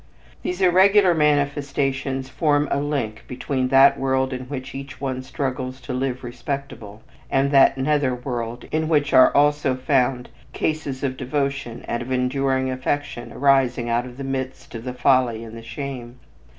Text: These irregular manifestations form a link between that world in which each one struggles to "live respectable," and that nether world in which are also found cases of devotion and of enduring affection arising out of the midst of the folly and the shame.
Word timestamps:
These 0.41 0.61
irregular 0.61 1.13
manifestations 1.13 2.27
form 2.27 2.67
a 2.71 2.79
link 2.81 3.23
between 3.27 3.67
that 3.67 3.99
world 3.99 4.33
in 4.33 4.45
which 4.45 4.73
each 4.73 4.99
one 4.99 5.21
struggles 5.21 5.79
to 5.81 5.93
"live 5.93 6.23
respectable," 6.23 7.03
and 7.29 7.51
that 7.51 7.77
nether 7.77 8.15
world 8.15 8.65
in 8.71 8.89
which 8.89 9.13
are 9.13 9.31
also 9.37 9.75
found 9.75 10.29
cases 10.53 11.03
of 11.03 11.17
devotion 11.17 11.85
and 11.87 12.01
of 12.01 12.11
enduring 12.11 12.71
affection 12.71 13.31
arising 13.31 13.89
out 13.91 14.07
of 14.07 14.17
the 14.17 14.23
midst 14.23 14.73
of 14.73 14.85
the 14.85 14.93
folly 14.95 15.43
and 15.43 15.55
the 15.55 15.61
shame. 15.61 16.17